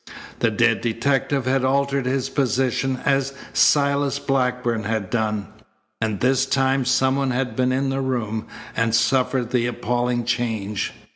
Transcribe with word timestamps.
The 0.39 0.49
dead 0.49 0.81
detective 0.81 1.45
had 1.45 1.63
altered 1.63 2.07
his 2.07 2.27
position 2.27 2.99
as 3.05 3.35
Silas 3.53 4.17
Blackburn 4.17 4.85
had 4.85 5.11
done, 5.11 5.49
and 6.01 6.19
this 6.21 6.47
time 6.47 6.85
someone 6.85 7.29
had 7.29 7.55
been 7.55 7.71
in 7.71 7.89
the 7.91 8.01
room 8.01 8.47
and 8.75 8.95
suffered 8.95 9.51
the 9.51 9.67
appalling 9.67 10.25
change. 10.25 10.91